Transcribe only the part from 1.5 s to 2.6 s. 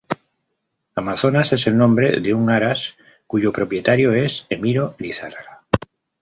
es el nombre de un